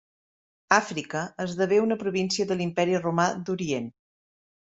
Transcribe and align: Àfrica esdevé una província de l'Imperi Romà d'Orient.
Àfrica 0.77 1.19
esdevé 1.43 1.77
una 1.83 1.99
província 2.05 2.49
de 2.53 2.57
l'Imperi 2.61 2.97
Romà 3.05 3.27
d'Orient. 3.51 3.93